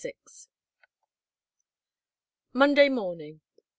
VI 0.03 0.15
"_Monday 2.55 2.89
Morning. 2.91 3.39